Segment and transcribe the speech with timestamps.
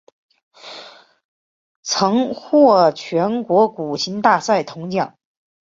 [1.83, 5.15] 曾获全国古琴大赛铜奖。